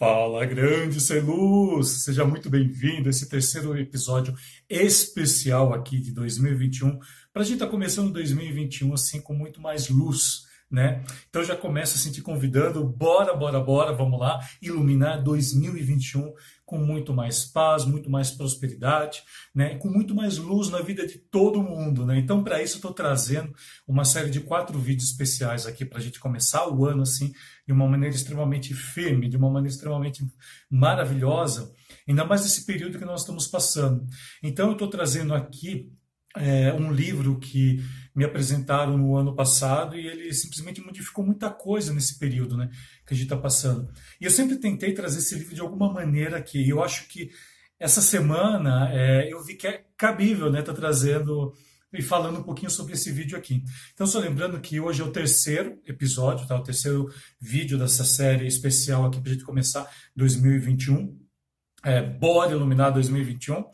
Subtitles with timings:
[0.00, 2.04] Fala, grande ser luz!
[2.04, 4.34] Seja muito bem-vindo a esse terceiro episódio
[4.66, 6.98] especial aqui de 2021.
[7.30, 11.02] Para a gente estar tá começando 2021 assim com muito mais luz, né?
[11.28, 16.32] Então já começo assim te convidando, bora, bora, bora, vamos lá, iluminar 2021
[16.70, 19.76] com muito mais paz, muito mais prosperidade, né?
[19.78, 22.06] com muito mais luz na vida de todo mundo.
[22.06, 22.16] Né?
[22.20, 23.52] Então, para isso, estou trazendo
[23.88, 27.32] uma série de quatro vídeos especiais aqui para a gente começar o ano assim,
[27.66, 30.24] de uma maneira extremamente firme, de uma maneira extremamente
[30.70, 31.74] maravilhosa,
[32.08, 34.06] ainda mais nesse período que nós estamos passando.
[34.40, 35.90] Então, eu estou trazendo aqui
[36.36, 37.82] é, um livro que
[38.14, 42.68] me apresentaram no ano passado e ele simplesmente modificou muita coisa nesse período né,
[43.06, 43.90] que a gente está passando.
[44.20, 46.68] E eu sempre tentei trazer esse livro de alguma maneira aqui.
[46.68, 47.30] Eu acho que
[47.78, 51.54] essa semana é, eu vi que é cabível né, tá trazendo
[51.92, 53.64] e falando um pouquinho sobre esse vídeo aqui.
[53.92, 56.56] Então, só lembrando que hoje é o terceiro episódio, tá?
[56.56, 61.18] o terceiro vídeo dessa série especial aqui para a gente começar 2021.
[61.82, 63.64] É, Bora Iluminar 2021.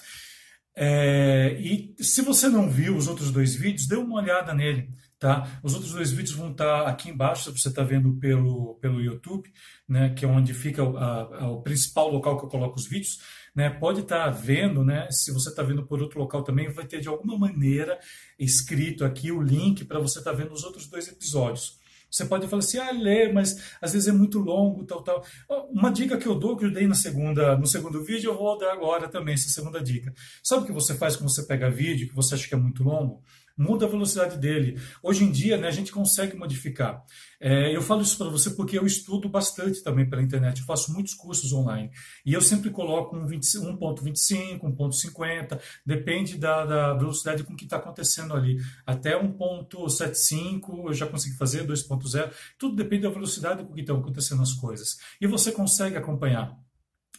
[0.79, 4.91] É, e se você não viu os outros dois vídeos, dê uma olhada nele.
[5.19, 5.59] Tá?
[5.63, 9.51] Os outros dois vídeos vão estar aqui embaixo, se você está vendo pelo, pelo YouTube,
[9.89, 13.19] né, que é onde fica a, a, o principal local que eu coloco os vídeos.
[13.55, 16.87] Né, pode estar tá vendo, né, se você está vendo por outro local também, vai
[16.87, 17.99] ter de alguma maneira
[18.39, 21.81] escrito aqui o link para você estar tá vendo os outros dois episódios.
[22.11, 25.25] Você pode falar assim, ah, lê, mas às vezes é muito longo, tal, tal.
[25.71, 28.57] Uma dica que eu dou, que eu dei na segunda, no segundo vídeo, eu vou
[28.59, 30.13] dar agora também, essa segunda dica.
[30.43, 32.83] Sabe o que você faz quando você pega vídeo, que você acha que é muito
[32.83, 33.23] longo?
[33.57, 34.79] Muda a velocidade dele.
[35.03, 37.03] Hoje em dia, né, a gente consegue modificar.
[37.41, 40.93] É, eu falo isso para você porque eu estudo bastante também pela internet, eu faço
[40.93, 41.91] muitos cursos online.
[42.25, 48.35] E eu sempre coloco um 1.25, 1.50, depende da, da, velocidade com que está acontecendo
[48.35, 48.59] ali.
[48.87, 54.43] Até 1.75 eu já consegui fazer, 2.0, tudo depende da velocidade com que estão acontecendo
[54.43, 54.99] as coisas.
[55.21, 56.57] E você consegue acompanhar.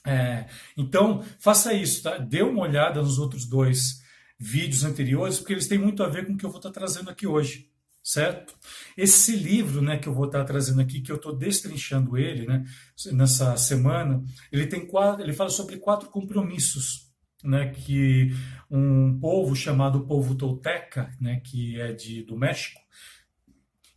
[0.05, 0.45] É,
[0.77, 2.17] então, faça isso, tá?
[2.17, 4.02] Dê uma olhada nos outros dois
[4.39, 7.09] vídeos anteriores, porque eles têm muito a ver com o que eu vou estar trazendo
[7.09, 7.70] aqui hoje,
[8.03, 8.53] certo?
[8.95, 12.64] Esse livro, né, que eu vou estar trazendo aqui, que eu estou destrinchando ele, né,
[13.11, 17.11] nessa semana, ele tem quatro, ele fala sobre quatro compromissos,
[17.43, 18.31] né, que
[18.70, 22.80] um povo chamado povo tolteca, né, que é de do México,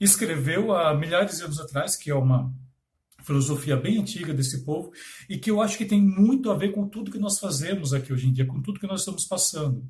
[0.01, 2.53] escreveu há milhares de anos atrás, que é uma
[3.23, 4.91] filosofia bem antiga desse povo
[5.29, 8.13] e que eu acho que tem muito a ver com tudo que nós fazemos aqui
[8.13, 9.87] hoje em dia, com tudo que nós estamos passando.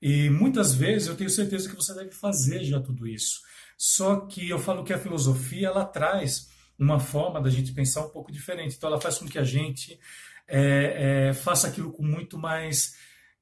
[0.00, 3.40] E muitas vezes eu tenho certeza que você deve fazer já tudo isso.
[3.76, 8.10] Só que eu falo que a filosofia ela traz uma forma da gente pensar um
[8.10, 8.76] pouco diferente.
[8.76, 9.98] Então ela faz com que a gente
[10.48, 12.94] é, é, faça aquilo com muito mais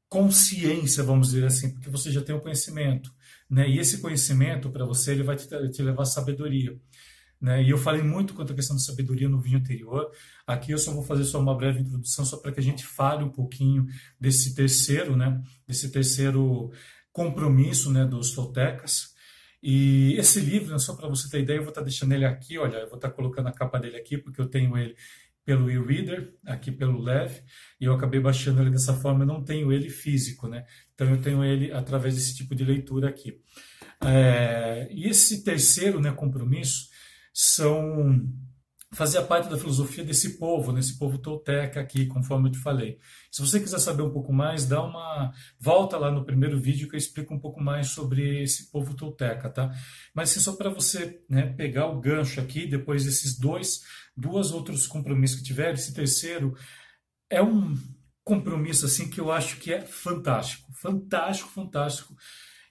[0.08, 3.12] consciência, vamos dizer assim, porque você já tem o conhecimento.
[3.48, 3.68] Né?
[3.68, 6.76] E esse conhecimento para você ele vai te, te levar à sabedoria.
[7.40, 7.62] Né?
[7.62, 10.10] E eu falei muito quanto à questão da sabedoria no vídeo anterior.
[10.46, 13.22] Aqui eu só vou fazer só uma breve introdução, só para que a gente fale
[13.22, 13.86] um pouquinho
[14.20, 15.40] desse terceiro, né?
[15.66, 16.70] desse terceiro
[17.12, 18.04] compromisso né?
[18.04, 19.14] dos toltecas.
[19.62, 20.78] E esse livro, né?
[20.78, 22.96] só para você ter ideia, eu vou estar tá deixando ele aqui, olha, eu vou
[22.96, 24.94] estar tá colocando a capa dele aqui, porque eu tenho ele
[25.48, 27.38] pelo e-reader, aqui pelo Lev,
[27.80, 30.66] e eu acabei baixando ele dessa forma, eu não tenho ele físico, né?
[30.94, 33.40] Então eu tenho ele através desse tipo de leitura aqui.
[34.04, 36.90] É, e esse terceiro né, compromisso,
[37.40, 38.28] são
[38.90, 42.98] fazia parte da filosofia desse povo, nesse povo tolteca aqui, conforme eu te falei.
[43.30, 46.96] Se você quiser saber um pouco mais, dá uma volta lá no primeiro vídeo que
[46.96, 49.70] eu explico um pouco mais sobre esse povo tolteca, tá?
[50.12, 53.82] Mas assim, só para você né, pegar o gancho aqui, depois desses dois,
[54.16, 56.56] duas outros compromissos que tiver, esse terceiro
[57.30, 57.76] é um
[58.24, 62.16] compromisso assim que eu acho que é fantástico, fantástico, fantástico.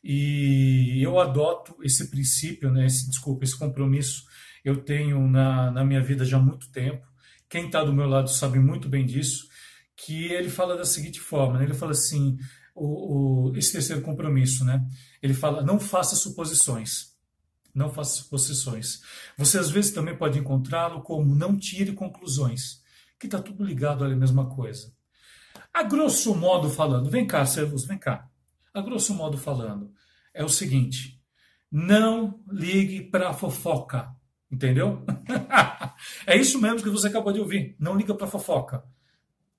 [0.03, 4.23] E eu adoto esse princípio, né, esse, desculpa, esse compromisso
[4.63, 7.05] eu tenho na, na minha vida já há muito tempo.
[7.49, 9.47] Quem está do meu lado sabe muito bem disso.
[9.95, 11.65] Que ele fala da seguinte forma: né?
[11.65, 12.37] ele fala assim,
[12.75, 14.85] o, o, esse terceiro compromisso, né?
[15.21, 17.15] Ele fala: não faça suposições.
[17.73, 19.01] Não faça suposições.
[19.37, 22.81] Você às vezes também pode encontrá-lo como não tire conclusões,
[23.19, 24.91] que está tudo ligado à mesma coisa.
[25.73, 28.27] A grosso modo falando, vem cá, servos, vem cá.
[28.73, 29.91] A grosso modo falando,
[30.33, 31.21] é o seguinte:
[31.71, 34.15] não ligue para a fofoca.
[34.49, 35.05] Entendeu?
[36.25, 37.75] é isso mesmo que você acabou de ouvir.
[37.79, 38.83] Não liga para fofoca.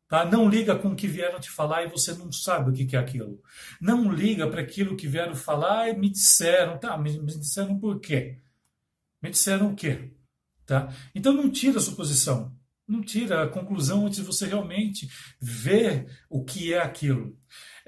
[0.08, 0.24] Tá?
[0.24, 2.98] Não liga com o que vieram te falar e você não sabe o que é
[2.98, 3.42] aquilo.
[3.78, 6.78] Não liga para aquilo que vieram falar e me disseram.
[6.78, 8.38] Tá, me, me disseram por quê?
[9.22, 10.10] Me disseram o quê?
[10.64, 10.90] Tá?
[11.14, 12.56] Então não tira a suposição.
[12.86, 17.36] Não tira a conclusão antes de você realmente ver o que é aquilo.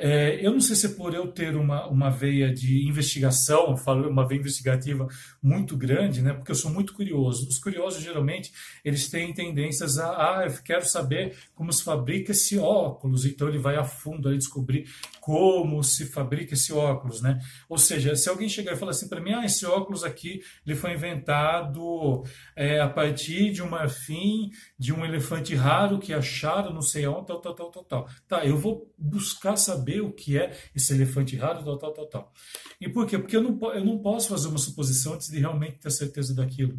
[0.03, 4.09] É, eu não sei se é por eu ter uma, uma veia de investigação, falo
[4.09, 5.07] uma veia investigativa
[5.43, 6.33] muito grande, né?
[6.33, 7.47] Porque eu sou muito curioso.
[7.47, 8.51] Os curiosos geralmente
[8.83, 13.59] eles têm tendências a, ah, eu quero saber como se fabrica esse óculos, então ele
[13.59, 14.89] vai a fundo ali descobrir
[15.21, 17.39] como se fabrica esse óculos, né?
[17.69, 20.77] Ou seja, se alguém chegar e falar assim para mim, ah, esse óculos aqui ele
[20.77, 22.25] foi inventado
[22.57, 27.27] é, a partir de um marfim, de um elefante raro que acharam, não sei onde,
[27.27, 28.09] tal, tal, tal, tal, tal.
[28.27, 32.33] Tá, eu vou buscar saber o que é esse elefante raro, tal, tal, tal, tal.
[32.79, 33.19] E por quê?
[33.19, 36.79] Porque eu não, eu não posso fazer uma suposição antes de realmente ter certeza daquilo.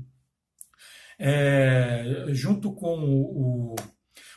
[1.18, 3.76] É, junto com o, o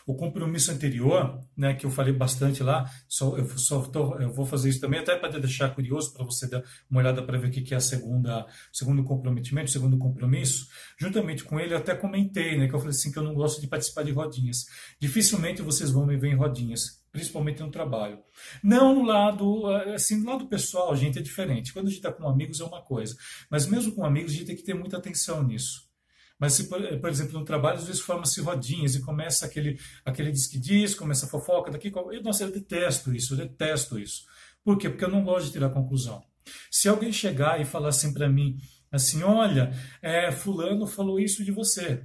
[0.06, 4.45] o compromisso anterior, né, que eu falei bastante lá, só, eu, só tô, eu vou
[4.45, 7.51] fazer isso também, até para deixar curioso, para você dar uma olhada para ver o
[7.51, 10.69] que é a segunda, segundo comprometimento, segundo compromisso.
[10.99, 13.61] Juntamente com ele, eu até comentei, né, que eu falei assim, que eu não gosto
[13.61, 14.67] de participar de rodinhas.
[15.01, 18.19] Dificilmente vocês vão me ver em rodinhas, principalmente no trabalho.
[18.62, 21.73] Não no lado, assim, no lado pessoal, gente, é diferente.
[21.73, 23.17] Quando a gente está com amigos é uma coisa,
[23.51, 25.94] mas mesmo com amigos a gente tem que ter muita atenção nisso.
[26.39, 30.33] Mas, se, por, por, exemplo, no trabalho, às vezes forma-se rodinhas e começa aquele, aquele
[30.33, 31.93] diz que diz, começa a fofoca daqui.
[31.95, 34.25] Eu, nossa, eu detesto isso, eu detesto isso.
[34.65, 34.89] Por quê?
[34.89, 36.23] Porque eu não gosto de tirar conclusão.
[36.71, 38.59] Se alguém chegar e falar assim para mim,
[38.91, 39.73] assim, olha,
[40.03, 42.05] é, fulano falou isso de você.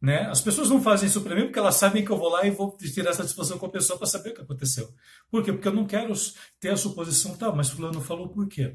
[0.00, 0.22] Né?
[0.22, 2.50] As pessoas não fazem isso para mim porque elas sabem que eu vou lá e
[2.50, 4.92] vou tirar satisfação com a pessoa para saber o que aconteceu.
[5.30, 5.52] Por quê?
[5.52, 6.12] Porque eu não quero
[6.58, 8.74] ter a suposição, tá, mas fulano falou por quê?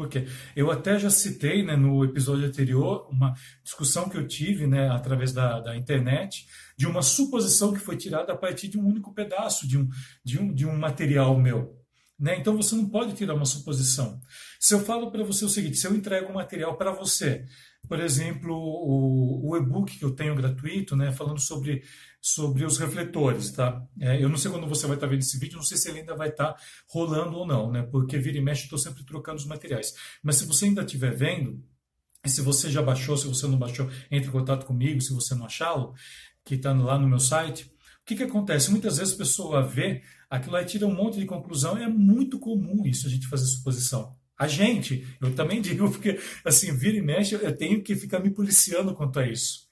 [0.00, 0.26] Porque
[0.56, 5.30] eu até já citei né, no episódio anterior uma discussão que eu tive né, através
[5.30, 9.68] da, da internet de uma suposição que foi tirada a partir de um único pedaço
[9.68, 9.86] de um,
[10.24, 11.76] de um, de um material meu.
[12.18, 12.38] Né?
[12.38, 14.18] Então você não pode tirar uma suposição.
[14.58, 17.44] Se eu falo para você o seguinte, se eu entrego um material para você,
[17.86, 21.82] por exemplo, o, o e-book que eu tenho gratuito, né, falando sobre
[22.20, 23.82] sobre os refletores, tá?
[23.98, 26.00] É, eu não sei quando você vai estar vendo esse vídeo, não sei se ele
[26.00, 26.54] ainda vai estar
[26.88, 27.82] rolando ou não, né?
[27.82, 29.94] Porque vira e mexe, estou sempre trocando os materiais.
[30.22, 31.62] Mas se você ainda estiver vendo,
[32.24, 35.34] e se você já baixou, se você não baixou, entre em contato comigo, se você
[35.34, 35.94] não achá-lo,
[36.44, 37.64] que está lá no meu site.
[38.02, 38.70] O que, que acontece?
[38.70, 42.38] Muitas vezes a pessoa vê aquilo aí tira um monte de conclusão, e é muito
[42.38, 44.12] comum isso a gente fazer suposição.
[44.38, 48.30] A gente, eu também digo, porque assim, vira e mexe, eu tenho que ficar me
[48.30, 49.69] policiando quanto a isso.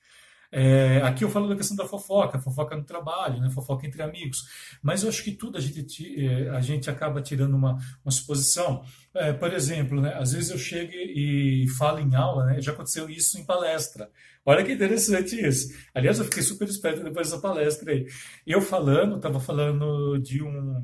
[0.51, 4.45] É, aqui eu falo da questão da fofoca, fofoca no trabalho, né, fofoca entre amigos.
[4.83, 8.83] Mas eu acho que tudo a gente, é, a gente acaba tirando uma, uma suposição.
[9.15, 13.09] É, por exemplo, né, às vezes eu chego e falo em aula, né, já aconteceu
[13.11, 14.11] isso em palestra.
[14.45, 15.75] Olha que interessante isso.
[15.95, 18.07] Aliás, eu fiquei super esperto depois dessa palestra aí.
[18.47, 20.83] Eu falando, estava falando de um,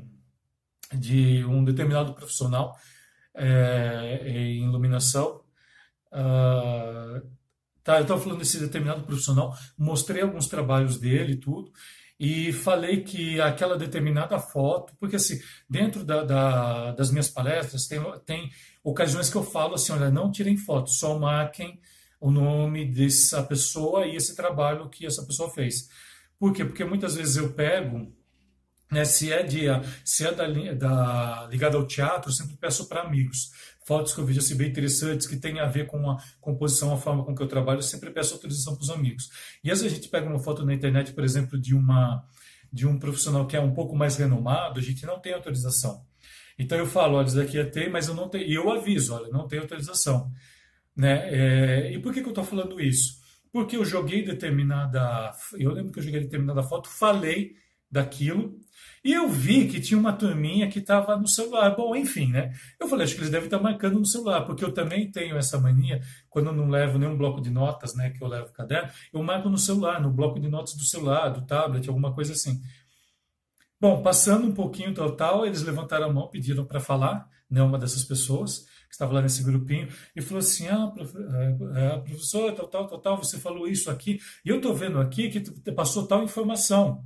[0.93, 2.77] de um determinado profissional
[3.33, 5.41] é, em iluminação.
[6.11, 7.34] Uh,
[7.85, 11.71] Tá, eu estava falando desse determinado profissional, mostrei alguns trabalhos dele e tudo,
[12.19, 15.39] e falei que aquela determinada foto, porque assim,
[15.69, 18.51] dentro da, da, das minhas palestras tem, tem
[18.83, 21.79] ocasiões que eu falo assim, olha, não tirem foto, só marquem
[22.19, 25.87] o nome dessa pessoa e esse trabalho que essa pessoa fez.
[26.39, 26.65] Por quê?
[26.65, 28.11] Porque muitas vezes eu pego
[28.91, 29.65] né, se é de
[30.03, 33.51] se é da, da ligado ao teatro, sempre peço para amigos.
[33.85, 36.97] Fotos que eu vejo assim, bem interessantes, que tem a ver com a composição, a
[36.97, 39.29] forma com que eu trabalho, eu sempre peço autorização para os amigos.
[39.63, 42.25] E às vezes a gente pega uma foto na internet, por exemplo, de uma
[42.71, 46.05] de um profissional que é um pouco mais renomado, a gente não tem autorização.
[46.57, 48.45] Então eu falo, olha, isso daqui é tem, mas eu não tenho.
[48.45, 50.31] E eu aviso, olha, não tem autorização.
[50.95, 51.29] Né?
[51.29, 53.21] É, e por que, que eu estou falando isso?
[53.51, 55.31] Porque eu joguei determinada.
[55.57, 57.55] Eu lembro que eu joguei determinada foto, falei
[57.95, 58.59] daquilo,
[59.03, 61.75] e eu vi que tinha uma turminha que estava no celular.
[61.75, 62.51] Bom, enfim, né?
[62.79, 65.59] Eu falei, acho que eles devem estar marcando no celular, porque eu também tenho essa
[65.59, 69.21] mania, quando eu não levo nenhum bloco de notas, né, que eu levo caderno, eu
[69.21, 72.59] marco no celular, no bloco de notas do celular, do tablet, alguma coisa assim.
[73.79, 78.03] Bom, passando um pouquinho total, eles levantaram a mão, pediram para falar, né, uma dessas
[78.03, 82.87] pessoas que estava lá nesse grupinho, e falou assim: Ah, é, é, professor, tal, tal,
[82.87, 87.03] tal, tal, você falou isso aqui, e eu estou vendo aqui que passou tal informação.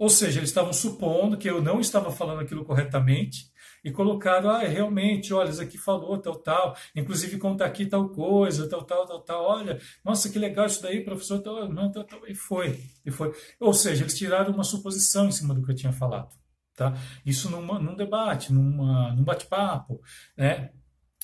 [0.00, 3.52] Ou seja, eles estavam supondo que eu não estava falando aquilo corretamente
[3.84, 8.66] e colocaram, ah, realmente, olha, isso aqui falou tal, tal, inclusive conta aqui tal coisa,
[8.66, 12.26] tal, tal, tal, tal, olha, nossa, que legal isso daí, professor, tal, não, tal, tal,
[12.26, 13.30] e foi, e foi.
[13.60, 16.34] Ou seja, eles tiraram uma suposição em cima do que eu tinha falado,
[16.74, 16.94] tá?
[17.26, 20.00] Isso numa, num debate, numa, num bate-papo,
[20.34, 20.70] né?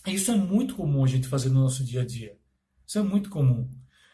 [0.07, 2.37] Isso é muito comum a gente fazer no nosso dia a dia.
[2.87, 3.71] Isso é muito comum,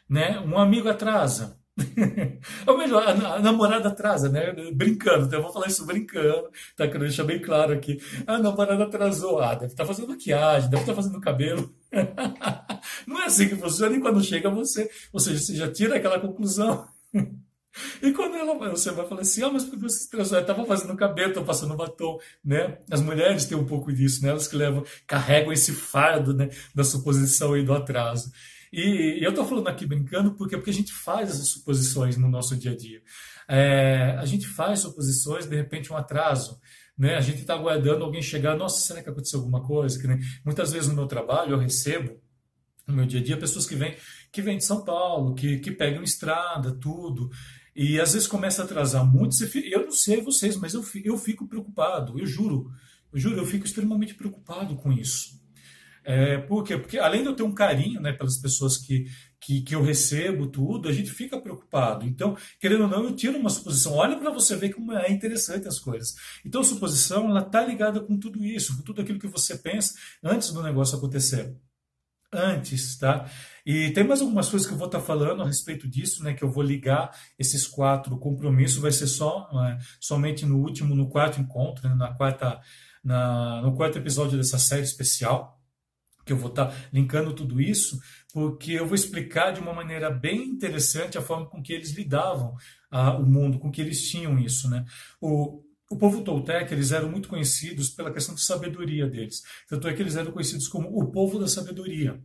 [0.09, 0.39] né?
[0.39, 1.61] Um amigo atrasa,
[2.67, 4.53] Ou melhor, a, namorada atrasa, né?
[4.73, 6.87] Brincando, então eu vou falar isso brincando, tá?
[6.87, 7.99] Quero deixar bem claro aqui.
[8.27, 11.75] A namorada atrasou, ah, deve estar tá fazendo maquiagem, deve estar tá fazendo cabelo.
[13.07, 16.21] Não é assim que funciona, e quando chega você, ou seja, você já tira aquela
[16.21, 16.87] conclusão.
[18.03, 20.43] E quando ela, você vai falar assim, ah, mas por que você se transforma?
[20.43, 22.79] Estava fazendo cabelo, estou passando batom, né?
[22.91, 24.29] As mulheres têm um pouco disso, né?
[24.29, 26.51] Elas que levam, carregam esse fardo, né?
[26.75, 28.31] Da suposição e do atraso.
[28.73, 32.57] E, eu estou falando aqui brincando porque, porque a gente faz essas suposições no nosso
[32.57, 33.03] dia a dia.
[33.49, 36.59] É, a gente faz suposições, de repente um atraso,
[36.97, 37.17] né?
[37.17, 40.01] A gente está aguardando alguém chegar, nossa, será que aconteceu alguma coisa?
[40.01, 40.19] Que, né?
[40.45, 42.19] Muitas vezes no meu trabalho eu recebo,
[42.87, 43.95] no meu dia a dia, pessoas que vêm
[44.33, 47.31] que vem de São Paulo, que, que pegam estrada, tudo.
[47.77, 49.37] E às vezes começa a atrasar muito.
[49.71, 52.71] Eu não sei vocês, mas eu, eu fico preocupado, eu juro.
[53.13, 55.42] Eu juro, eu fico extremamente preocupado com isso.
[56.05, 56.77] É, por quê?
[56.77, 59.07] Porque além de eu ter um carinho né, pelas pessoas que,
[59.41, 62.05] que, que eu recebo, tudo, a gente fica preocupado.
[62.07, 63.95] Então, querendo ou não, eu tiro uma suposição.
[63.95, 66.15] Olha para você ver como é interessante as coisas.
[66.45, 69.95] Então, a suposição ela está ligada com tudo isso, com tudo aquilo que você pensa
[70.23, 71.55] antes do negócio acontecer
[72.33, 73.29] antes, tá?
[73.65, 76.33] E tem mais algumas coisas que eu vou estar falando a respeito disso, né?
[76.33, 81.09] Que eu vou ligar esses quatro compromissos, vai ser só é, somente no último, no
[81.09, 82.61] quarto encontro, né, na quarta,
[83.05, 85.62] na, no quarto episódio dessa série especial,
[86.25, 87.99] que eu vou estar linkando tudo isso,
[88.33, 92.55] porque eu vou explicar de uma maneira bem interessante a forma com que eles lidavam
[92.91, 94.85] a, o mundo, com que eles tinham isso, né?
[95.21, 99.43] O, o povo tolteca, eles eram muito conhecidos pela questão de sabedoria deles.
[99.69, 102.19] Tanto é que eles eram conhecidos como o povo da sabedoria.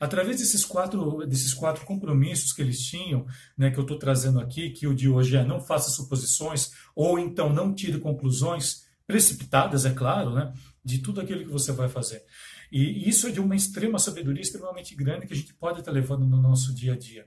[0.00, 3.24] Através desses quatro, desses quatro compromissos que eles tinham,
[3.56, 7.18] né, que eu estou trazendo aqui, que o de hoje é não faça suposições, ou
[7.18, 10.52] então não tire conclusões precipitadas, é claro, né,
[10.84, 12.24] de tudo aquilo que você vai fazer.
[12.72, 16.26] E isso é de uma extrema sabedoria extremamente grande que a gente pode estar levando
[16.26, 17.26] no nosso dia a dia.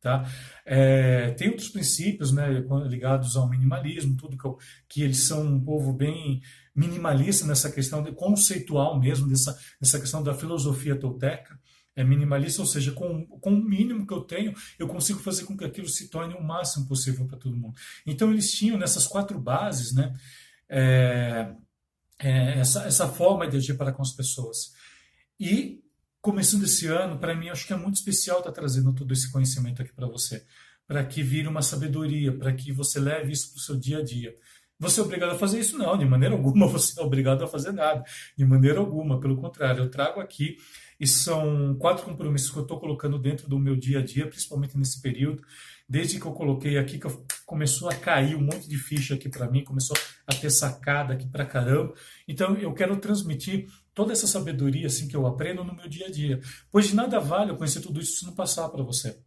[0.00, 0.28] Tá?
[0.66, 2.48] É, tem outros princípios né,
[2.88, 6.40] ligados ao minimalismo, tudo que, eu, que eles são um povo bem
[6.74, 11.56] minimalista nessa questão de, conceitual mesmo, dessa, dessa questão da filosofia tolteca.
[11.94, 15.56] É minimalista, ou seja, com, com o mínimo que eu tenho, eu consigo fazer com
[15.56, 17.74] que aquilo se torne o máximo possível para todo mundo.
[18.06, 20.12] Então, eles tinham nessas quatro bases né,
[20.68, 21.52] é,
[22.18, 24.72] é, essa, essa forma de agir para com as pessoas.
[25.40, 25.82] E
[26.20, 29.32] começando esse ano, para mim, acho que é muito especial estar tá trazendo todo esse
[29.32, 30.44] conhecimento aqui para você,
[30.86, 34.04] para que vire uma sabedoria, para que você leve isso para o seu dia a
[34.04, 34.36] dia.
[34.78, 35.76] Você é obrigado a fazer isso?
[35.78, 38.04] Não, de maneira alguma você é obrigado a fazer nada,
[38.36, 39.18] de maneira alguma.
[39.18, 40.58] Pelo contrário, eu trago aqui
[40.98, 44.76] e são quatro compromissos que eu estou colocando dentro do meu dia a dia, principalmente
[44.76, 45.42] nesse período.
[45.88, 47.08] Desde que eu coloquei aqui, que
[47.44, 51.26] começou a cair um monte de ficha aqui para mim, começou a ter sacada aqui
[51.26, 51.94] para caramba.
[52.28, 56.10] Então eu quero transmitir toda essa sabedoria assim que eu aprendo no meu dia a
[56.10, 56.40] dia.
[56.70, 59.18] Pois de nada vale eu conhecer tudo isso se não passar para você.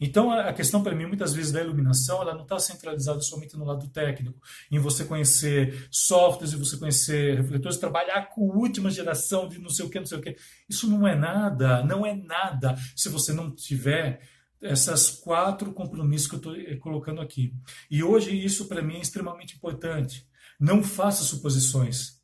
[0.00, 3.64] Então a questão para mim muitas vezes da iluminação ela não está centralizada somente no
[3.64, 4.40] lado técnico,
[4.70, 9.86] em você conhecer softwares, e você conhecer refletores, trabalhar com última geração de não sei
[9.86, 10.36] o que, não sei o que.
[10.68, 14.20] Isso não é nada, não é nada se você não tiver
[14.60, 17.54] essas quatro compromissos que eu estou eh, colocando aqui.
[17.90, 20.26] E hoje isso para mim é extremamente importante.
[20.58, 22.21] Não faça suposições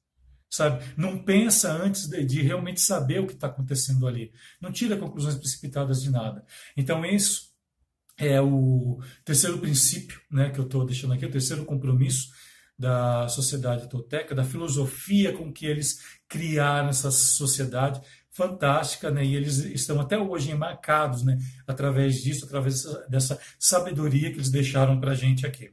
[0.50, 0.84] sabe?
[0.96, 4.32] Não pensa antes de, de realmente saber o que está acontecendo ali.
[4.60, 6.44] Não tira conclusões precipitadas de nada.
[6.76, 7.48] Então, isso
[8.16, 12.28] é o terceiro princípio né, que eu estou deixando aqui, o terceiro compromisso
[12.78, 18.00] da sociedade tolteca, da filosofia com que eles criaram essa sociedade
[18.30, 19.24] fantástica, né?
[19.24, 21.36] E eles estão até hoje marcados, né?
[21.66, 25.72] Através disso, através dessa sabedoria que eles deixaram para gente aqui.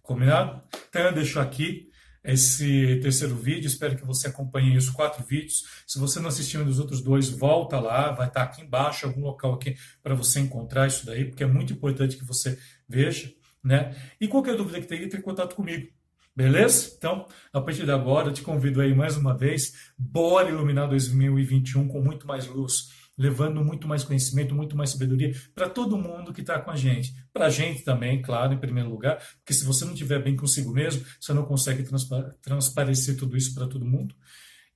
[0.00, 0.62] Combinado?
[0.88, 1.88] Então eu deixo aqui
[2.26, 3.66] esse terceiro vídeo.
[3.66, 5.64] Espero que você acompanhe os quatro vídeos.
[5.86, 9.22] Se você não assistiu um dos outros dois, volta lá, vai estar aqui embaixo, algum
[9.22, 13.94] local aqui para você encontrar isso daí, porque é muito importante que você veja, né?
[14.20, 15.88] E qualquer dúvida que tenha, entre em contato comigo.
[16.34, 16.94] Beleza?
[16.98, 21.88] Então, a partir de agora, eu te convido aí mais uma vez, bora iluminar 2021
[21.88, 26.40] com muito mais luz levando muito mais conhecimento, muito mais sabedoria para todo mundo que
[26.40, 27.14] está com a gente.
[27.32, 30.72] Para a gente também, claro, em primeiro lugar, porque se você não estiver bem consigo
[30.72, 34.14] mesmo, você não consegue transpa transparecer tudo isso para todo mundo.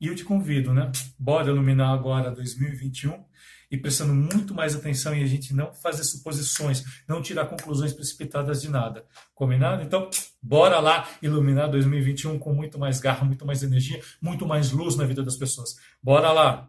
[0.01, 0.91] E eu te convido, né?
[1.19, 3.23] Bora iluminar agora 2021
[3.71, 8.61] e prestando muito mais atenção em a gente não fazer suposições, não tirar conclusões precipitadas
[8.61, 9.05] de nada.
[9.35, 9.83] Combinado?
[9.83, 10.11] Então,
[10.43, 15.05] bora lá iluminar 2021 com muito mais garra, muito mais energia, muito mais luz na
[15.05, 15.77] vida das pessoas.
[16.03, 16.69] Bora lá!